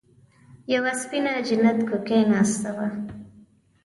[0.73, 2.87] يوه سپينه جنت کوکۍ ناسته وه.